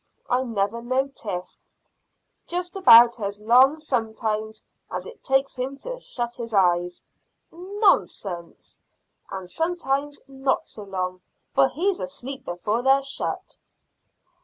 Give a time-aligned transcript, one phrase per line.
[0.27, 1.67] I never noticed."
[2.47, 7.03] "Just about as long sometimes as it takes him to shut his eyes."
[7.51, 8.79] "Nonsense!"
[9.29, 11.21] "And sometimes not so long,
[11.53, 13.57] for he's asleep before they're shut."